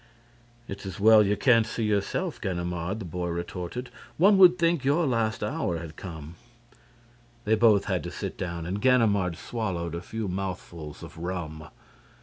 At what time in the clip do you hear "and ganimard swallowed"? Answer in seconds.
8.65-9.93